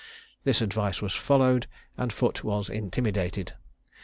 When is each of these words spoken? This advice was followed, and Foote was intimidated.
This 0.45 0.63
advice 0.63 0.99
was 0.99 1.13
followed, 1.13 1.67
and 1.95 2.11
Foote 2.11 2.43
was 2.43 2.71
intimidated. 2.71 3.53